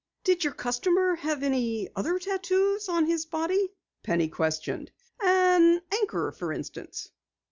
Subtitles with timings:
[0.23, 3.69] "Did your customer have any other tattoos on his body?"
[4.01, 4.91] Penny questioned.
[5.21, 7.11] "An anchor, for instance?"